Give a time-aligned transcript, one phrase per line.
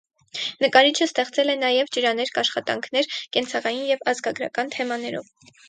[0.63, 5.33] Նկարիչը ստեղծել է նաև ջրաներկ աշխատանքներ կենցաղային և ազգագրական թեմաներով։